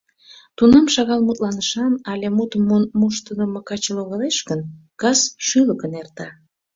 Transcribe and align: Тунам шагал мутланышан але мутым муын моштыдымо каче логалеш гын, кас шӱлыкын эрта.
Тунам 0.57 0.85
шагал 0.93 1.21
мутланышан 1.27 1.93
але 2.11 2.27
мутым 2.37 2.63
муын 2.69 2.85
моштыдымо 2.99 3.59
каче 3.69 3.91
логалеш 3.97 4.37
гын, 4.49 4.61
кас 5.01 5.19
шӱлыкын 5.47 5.91
эрта. 6.01 6.27